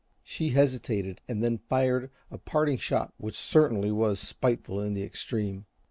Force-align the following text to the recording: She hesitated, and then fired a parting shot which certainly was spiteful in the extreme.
She 0.23 0.49
hesitated, 0.49 1.21
and 1.27 1.43
then 1.43 1.59
fired 1.59 2.09
a 2.31 2.39
parting 2.39 2.79
shot 2.79 3.13
which 3.17 3.37
certainly 3.37 3.91
was 3.91 4.19
spiteful 4.19 4.81
in 4.81 4.95
the 4.95 5.03
extreme. 5.03 5.67